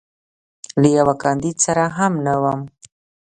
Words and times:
له 0.81 0.87
یوه 0.97 1.13
کاندید 1.23 1.57
سره 1.65 1.83
هم 1.97 2.13
نه 2.25 2.35
وم. 2.41 2.61